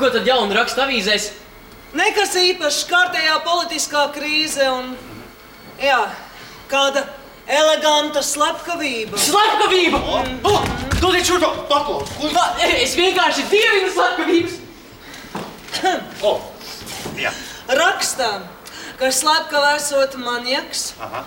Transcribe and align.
Ko 0.00 0.08
tad 0.08 0.24
jaunu 0.24 0.54
raksta 0.56 0.86
avīzēs? 0.86 1.26
Nekas 1.92 2.30
īpašs, 2.40 2.86
kārtējā 2.88 3.34
politiskā 3.44 4.06
krīze 4.14 4.64
un 4.72 4.94
jā, 5.76 5.98
kāda 6.70 7.02
eleganta 7.44 8.22
slepkavība. 8.24 9.20
Slepkavība! 9.20 10.00
Dodiet 11.02 11.28
šo 11.28 11.36
paklaus! 11.68 12.14
Ko 12.16 12.30
va, 12.32 12.46
es 12.78 12.96
vienkārši 12.96 13.44
dievinu 13.52 13.92
slepkavības! 13.98 14.56
O, 16.30 16.32
jā. 17.20 17.30
Rakstām, 17.68 18.48
ka 19.00 19.12
slepkava 19.12 19.74
esot 19.76 20.16
manieks, 20.20 20.94
Aha. 21.00 21.26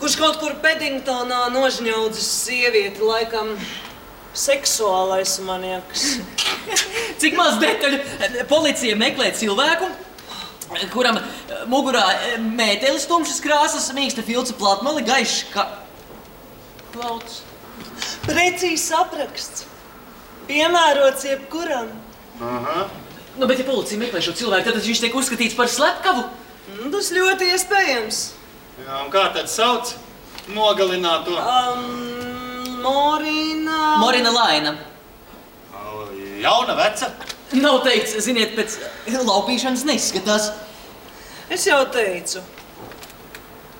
kurš 0.00 0.16
kaut 0.20 0.40
kur 0.40 0.56
Peddingtonā 0.64 1.46
nožņaudzis 1.52 2.32
sievieti, 2.40 3.04
laikam 3.04 3.52
seksuālais 4.36 5.36
manieks. 5.46 6.04
Cik 7.20 7.36
maz 7.38 7.56
detaļu 7.62 8.44
policija 8.50 8.98
meklē 9.00 9.30
cilvēku, 9.36 9.88
kuram 10.92 11.18
mugurā 11.70 12.04
mētelis 12.42 13.06
tumšas 13.08 13.40
krāsas, 13.44 13.90
mīksta 13.96 14.24
filca 14.26 14.56
platmali, 14.58 15.04
gaišs 15.06 15.46
kā 15.54 15.66
plauts. 16.94 17.42
Precīzs 18.26 18.88
apraksts. 18.96 19.66
Piemērots 20.46 21.26
jebkuram. 21.26 21.90
Aha. 22.42 22.86
Nu, 23.36 23.46
bet 23.48 23.60
ja 23.60 23.66
policija 23.68 24.00
meklē 24.00 24.22
šo 24.24 24.32
cilvēku, 24.36 24.70
tad 24.70 24.84
viņš 24.84 25.02
tiek 25.04 25.16
uzskatīts 25.16 25.56
par 25.58 25.70
slepkavu. 25.70 26.24
Nu, 26.76 26.90
Tas 26.92 27.12
ļoti 27.14 27.50
iespējams. 27.54 28.20
Jā, 28.82 29.00
un 29.04 29.10
kā 29.12 29.26
tad 29.34 29.50
sauc 29.50 29.92
nogalināto? 30.52 31.36
Um, 31.36 32.35
Morina. 32.86 33.98
Morina 33.98 34.30
Laina. 34.30 34.76
Jauna, 36.40 36.76
veca? 36.78 37.10
Nav 37.56 37.80
teikts, 37.86 38.14
ziniet, 38.22 38.52
pēc 38.58 38.76
laupīšanas 39.26 39.82
neizskatās. 39.88 40.50
Es 41.50 41.66
jau 41.66 41.80
teicu, 41.94 42.42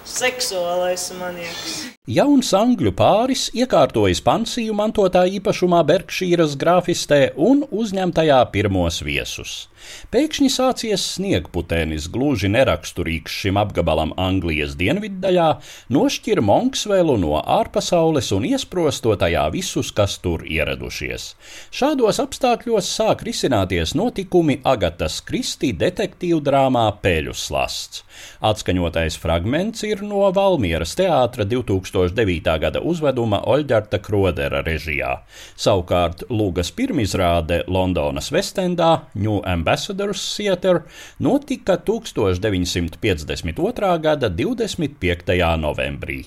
seksuālais 0.07 1.11
manieks. 1.19 1.77
Jauns 2.07 2.53
angļu 2.55 2.93
pāris 2.95 3.49
iekārtojas 3.51 4.21
pansiju 4.23 4.75
mantotā 4.79 5.25
īpašumā 5.27 5.81
Berkšīras 5.89 6.55
grāfistē 6.61 7.33
un 7.35 7.65
uzņemtajā 7.67 8.45
pirmos 8.55 9.01
viesus. 9.03 9.65
Pēkšņi 10.11 10.49
sācies 10.51 11.03
sniegputenis, 11.17 12.07
gluži 12.11 12.49
neraksturīgs 12.51 13.35
šim 13.43 13.59
apgabalam 13.61 14.15
Anglijas 14.19 14.75
dienviddaļā, 14.79 15.49
nošķir 15.95 16.41
Monksvelu 16.47 17.17
no 17.23 17.41
ārpasaules 17.41 18.33
un 18.35 18.47
iesprosto 18.49 19.15
tajā 19.19 19.45
visus, 19.55 19.93
kas 19.95 20.17
tur 20.23 20.43
ieradušies. 20.47 21.29
Šādos 21.75 22.21
apstākļos 22.23 22.91
sāk 22.99 23.27
risināties 23.27 23.95
notikumi 23.99 24.61
Agatas 24.67 25.21
Kristi 25.27 25.73
detektīvu 25.77 26.41
drāmā 26.47 26.87
Pēļu 27.03 27.37
slasts. 27.37 28.03
Atskaņotais 28.47 29.19
fragments 29.21 29.85
ir 29.87 29.96
no 30.03 30.33
Valmieras 30.35 30.97
teātra 30.99 31.45
2009. 31.49 32.59
gada 32.61 32.81
uzveduma 32.81 33.41
Oļģerta 33.47 33.99
Krodera 34.05 34.63
režijā. 34.67 35.17
Savukārt 35.57 36.23
Lūgas 36.29 36.73
pirmizrāde 36.77 37.63
Londonas 37.69 38.33
Vestendā 38.35 39.01
New 39.15 39.41
Ambassadors 39.45 40.37
Theatre 40.37 40.81
notika 41.19 41.77
1952. 41.79 43.99
gada 44.03 44.29
25. 44.29 45.57
novembrī. 45.63 46.25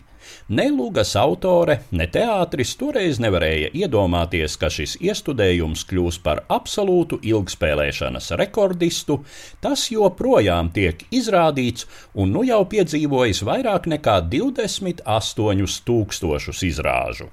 Ne 0.49 0.67
Lūgas 0.73 1.15
autore, 1.19 1.79
ne 1.91 2.07
teātris 2.09 2.75
toreiz 2.79 3.19
nevarēja 3.23 3.71
iedomāties, 3.81 4.57
ka 4.61 4.69
šis 4.73 4.97
iestudējums 5.01 5.85
kļūs 5.89 6.19
par 6.25 6.43
absolūtu 6.49 7.21
ilgspēlēšanas 7.31 8.31
rekordistu, 8.41 9.21
tas 9.61 9.87
joprojām 9.93 10.73
tiek 10.75 11.07
izrādīts 11.09 11.89
un 12.13 12.33
nu 12.35 12.45
jau 12.47 12.61
piedzīvojis 12.69 13.43
vairāk 13.47 13.89
nekā 13.95 14.21
28 14.29 15.83
tūkstošus 15.89 16.65
izrāžu. 16.69 17.31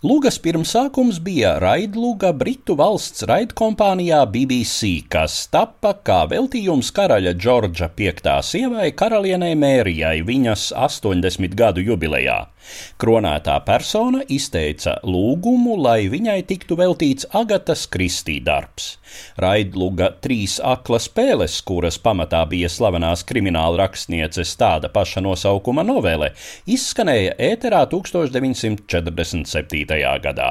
Lūgas 0.00 0.38
pirmsākums 0.40 1.18
bija 1.20 1.50
raidlūga 1.60 2.30
Britu 2.32 2.72
valsts 2.72 3.26
raidkompānijā 3.28 4.22
BBC, 4.32 5.02
kas 5.12 5.34
tappa 5.52 5.90
kā 6.08 6.22
veltījums 6.30 6.88
karaļa 6.96 7.34
Džordža 7.36 7.90
V 7.98 8.08
sievai 8.40 8.86
karalienei 8.96 9.52
Mērijai 9.60 10.22
viņas 10.24 10.70
80 10.72 11.52
gadu 11.52 11.84
jubilejā. 11.84 12.38
Kronētā 13.00 13.54
persona 13.64 14.20
izteica 14.28 14.94
lūgumu, 15.04 15.76
lai 15.80 16.08
viņai 16.12 16.42
tiktu 16.48 16.76
veltīts 16.80 17.26
Agatas 17.36 17.86
Kristī 17.92 18.40
darbs. 18.44 18.98
Raidluga 19.40 20.10
trīs 20.22 20.60
akla 20.64 20.98
spēles, 21.02 21.60
kuras 21.66 21.98
pamatā 22.00 22.44
bija 22.50 22.68
slavenās 22.72 23.24
krimināla 23.28 23.76
rakstnieces 23.84 24.56
tāda 24.60 24.88
paša 24.92 25.20
nosaukuma 25.24 25.82
novele, 25.86 26.32
izskanēja 26.68 27.32
ēterā 27.50 27.82
1947. 27.92 29.89
Gadā. 29.98 30.50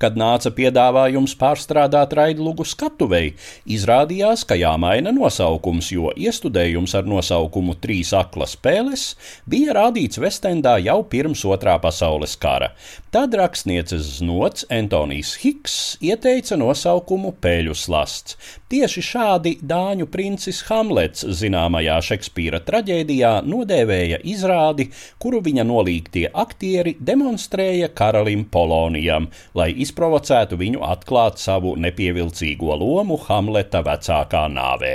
Kad 0.00 0.16
nāca 0.18 0.50
piedāvājums 0.54 1.34
pārstrādāt 1.38 2.14
raidlugu 2.16 2.64
skatuvei, 2.64 3.34
izrādījās, 3.68 4.44
ka 4.48 4.56
jāmaina 4.58 5.12
nosaukums, 5.14 5.90
jo 5.92 6.12
iestudējums 6.16 6.94
ar 6.98 7.08
nosaukumu 7.08 7.76
Trīs 7.82 8.14
akla 8.16 8.48
spēles 8.48 9.10
bija 9.46 9.76
rādīts 9.76 10.20
Vestendā 10.22 10.78
jau 10.82 11.02
pirms 11.04 11.44
otrā 11.44 11.76
pasaules 11.82 12.36
kara. 12.40 12.72
Tad 13.12 13.34
rakstnieces 13.38 14.18
znots 14.18 14.66
Antonijs 14.68 15.36
Hiks 15.42 15.76
ieteica 16.04 16.58
nosaukumu 16.60 17.34
Pēļu 17.40 17.76
slasts. 17.78 18.36
Tieši 18.68 19.00
šādi 19.04 19.54
dāņu 19.64 20.08
princis 20.12 20.60
Hamlets 20.68 21.24
zināmajā 21.24 21.94
Šekspīra 22.04 22.60
traģēdijā 22.66 23.30
nodēvēja 23.48 24.18
izrādi, 24.28 24.90
kuru 25.22 25.40
viņa 25.46 25.64
nolīgtie 25.64 26.26
aktieri 26.28 26.98
demonstrēja 27.00 27.88
karalim 27.96 28.44
Polonijam, 28.78 29.26
lai 29.58 29.72
izprovocētu 29.82 30.54
viņu 30.60 30.84
atklāt 30.86 31.40
savu 31.42 31.72
nepievilcīgo 31.82 32.76
lomu 32.78 33.16
Hamleta 33.26 33.80
vecākā 33.82 34.46
nāvē. 34.54 34.94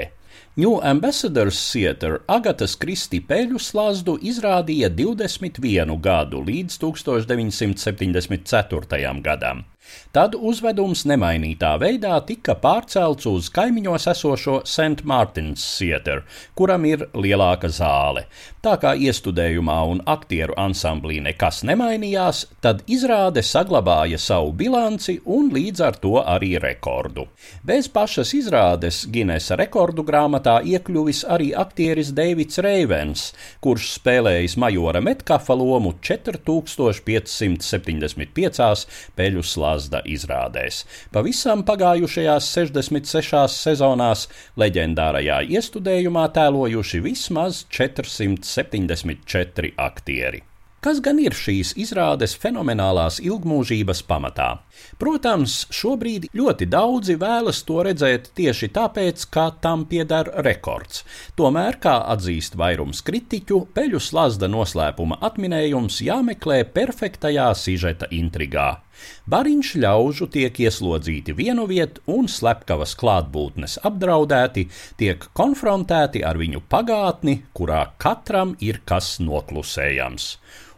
New 0.55 0.79
Ambassadors 0.85 1.57
Theatre 1.71 2.19
Agatas 2.29 2.75
Kristi 2.79 3.19
peļu 3.25 3.57
slazdu 3.59 4.17
izrādīja 4.21 4.89
21 4.93 5.97
gadu 5.99 6.43
līdz 6.45 6.77
1974. 6.85 9.21
gadam. 9.25 9.65
Tad 10.13 10.35
uzvedums 10.37 11.07
nemainītā 11.09 11.71
veidā 11.81 12.19
tika 12.27 12.53
pārcelts 12.61 13.25
uz 13.29 13.47
kaimiņos 13.53 14.05
esošo 14.11 14.59
St. 14.61 15.01
Martins 15.09 15.63
Theatre, 15.77 16.21
kuram 16.53 16.85
ir 16.85 17.07
lielāka 17.17 17.71
zāle. 17.73 18.27
Tā 18.63 18.77
kā 18.79 18.93
iestudējumā 18.95 19.75
un 19.91 19.99
aktieru 20.07 20.55
ansamblī 20.61 21.17
nekas 21.25 21.63
nemainījās, 21.67 22.45
tad 22.63 22.79
izrāde 22.87 23.43
saglabāja 23.43 24.15
savu 24.21 24.53
bilanci 24.55 25.19
un 25.25 25.51
līdz 25.51 25.81
ar 25.87 25.95
to 26.05 26.13
arī 26.21 26.59
rekordu. 26.61 27.25
Bez 27.65 27.87
pašas 27.91 28.33
izrādes 28.37 29.07
Ginesa 29.11 29.55
rekordu 29.59 30.03
grāmatā 30.07 30.61
iekļuvis 30.63 31.25
arī 31.35 31.51
aktieris 31.57 32.11
Deivids 32.15 32.57
Reivens, 32.63 33.33
kurš 33.65 33.89
spēlējis 33.97 34.55
majora 34.61 35.01
Metkafa 35.03 35.53
lomu 35.57 35.93
4575 35.99 38.87
peļu 39.17 39.43
slazda 39.73 40.01
izrādēs. 40.05 40.85
Pavisam 41.13 41.63
pagājušajās 41.65 42.49
66 42.53 43.57
sezonās 43.57 44.27
leģendārajā 44.57 45.41
iestudējumā 45.49 46.29
tēlojuši 46.33 47.01
vismaz 47.01 47.65
474 47.73 49.73
aktieri. 49.77 50.43
Kas 50.83 50.99
gan 50.99 51.15
ir 51.23 51.31
šīs 51.31 51.77
izrādes 51.79 52.33
fenomenālās 52.35 53.21
ilgmūžības 53.23 54.01
pamatā? 54.03 54.59
Protams, 54.99 55.61
šobrīd 55.71 56.27
ļoti 56.35 56.67
daudzi 56.67 57.15
vēlas 57.15 57.63
to 57.63 57.85
redzēt 57.87 58.33
tieši 58.35 58.67
tāpēc, 58.75 59.23
ka 59.31 59.47
tam 59.63 59.87
pieder 59.87 60.27
rekords. 60.43 61.05
Tomēr, 61.39 61.79
kā 61.79 62.01
atzīst 62.11 62.59
vairums 62.59 62.99
kritiķu, 63.07 63.63
peļu 63.71 64.03
slazda 64.03 64.51
noslēpuma 64.51 65.23
atminējums 65.23 66.03
jāmeklē 66.03 66.65
perfektajā 66.75 67.53
sižeta 67.55 68.11
intrigā. 68.11 68.82
Bariņš 69.29 69.71
ļaužu 69.83 70.27
tiek 70.33 70.59
ieslodzīti 70.65 71.35
vienu 71.37 71.67
vietu 71.69 72.03
un 72.11 72.27
slepkavas 72.31 72.97
klātbūtnes 72.99 73.79
apdraudēti, 73.87 74.67
tiek 74.99 75.25
konfrontēti 75.37 76.23
ar 76.25 76.39
viņu 76.41 76.65
pagātni, 76.69 77.39
kurā 77.53 77.85
katram 77.97 78.57
ir 78.59 78.81
kas 78.85 79.17
noklusējams 79.23 80.29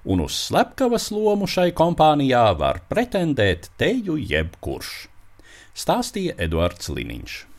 un 0.06 0.22
uz 0.22 0.38
slepkavas 0.38 1.10
lomu 1.12 1.48
šai 1.50 1.72
kompānijā 1.74 2.46
var 2.60 2.82
pretendēt 2.90 3.72
teju 3.82 4.20
jebkurš. 4.22 4.94
Stāstīja 5.76 6.38
Eduards 6.46 6.92
Liniņš. 6.94 7.55